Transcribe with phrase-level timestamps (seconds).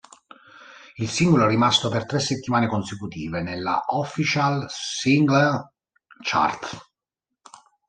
[0.97, 5.63] Il singolo è rimasto per tre settimane consecutive nella Official Singles
[6.23, 6.89] Chart.